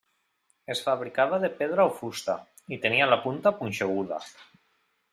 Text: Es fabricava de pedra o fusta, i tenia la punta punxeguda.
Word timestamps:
Es 0.75 0.79
fabricava 0.85 1.39
de 1.43 1.51
pedra 1.59 1.87
o 1.91 1.93
fusta, 1.99 2.39
i 2.77 2.83
tenia 2.87 3.13
la 3.13 3.23
punta 3.29 3.57
punxeguda. 3.63 4.23